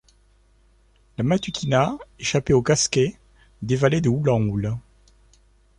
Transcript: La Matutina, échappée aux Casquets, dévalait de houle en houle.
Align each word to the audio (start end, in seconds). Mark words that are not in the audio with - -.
La 1.19 1.23
Matutina, 1.23 1.95
échappée 2.17 2.53
aux 2.53 2.63
Casquets, 2.63 3.19
dévalait 3.61 4.01
de 4.01 4.09
houle 4.09 4.31
en 4.31 4.41
houle. 4.41 4.75